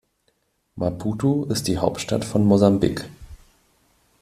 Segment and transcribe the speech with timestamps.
[0.77, 3.07] Maputo ist die Hauptstadt von Mosambik.